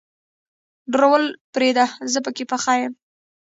[0.91, 1.23] ډارول
[1.53, 2.93] پرېده زه پکې پخه يم.